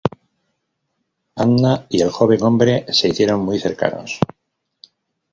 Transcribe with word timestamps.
Anna 1.43 1.85
y 1.87 2.01
el 2.01 2.09
joven 2.09 2.41
hombre 2.41 2.85
se 2.91 3.09
hicieron 3.09 3.41
muy 3.45 3.59
cercanos. 3.59 4.17